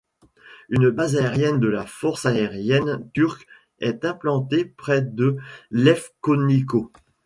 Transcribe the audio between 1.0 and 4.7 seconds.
aérienne de la Force Aérienne turque est implantée